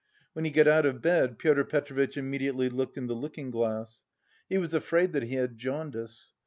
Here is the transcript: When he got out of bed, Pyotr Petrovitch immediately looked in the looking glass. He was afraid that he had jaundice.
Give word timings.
When 0.33 0.45
he 0.45 0.49
got 0.49 0.67
out 0.67 0.87
of 0.87 0.99
bed, 0.99 1.37
Pyotr 1.37 1.63
Petrovitch 1.63 2.17
immediately 2.17 2.69
looked 2.69 2.97
in 2.97 3.05
the 3.05 3.13
looking 3.13 3.51
glass. 3.51 4.03
He 4.49 4.57
was 4.57 4.73
afraid 4.73 5.11
that 5.13 5.21
he 5.27 5.35
had 5.35 5.59
jaundice. 5.59 6.33